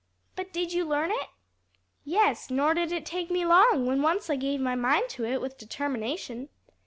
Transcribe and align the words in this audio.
"But 0.35 0.51
did 0.51 0.73
you 0.73 0.83
learn 0.83 1.11
it?" 1.11 1.27
"Yes; 2.03 2.49
nor 2.49 2.73
did 2.73 2.91
it 2.91 3.05
take 3.05 3.29
me 3.29 3.45
long 3.45 3.85
when 3.85 4.01
once 4.01 4.31
I 4.31 4.35
gave 4.35 4.59
my 4.59 4.73
mind 4.73 5.09
to 5.09 5.25
it 5.25 5.39
with 5.41 5.59
determination. 5.59 6.49